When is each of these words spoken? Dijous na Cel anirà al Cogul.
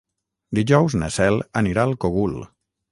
Dijous 0.59 0.95
na 1.03 1.11
Cel 1.19 1.39
anirà 1.63 1.87
al 1.89 1.97
Cogul. 2.07 2.39